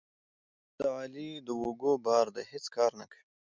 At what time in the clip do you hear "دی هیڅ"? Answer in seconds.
2.35-2.65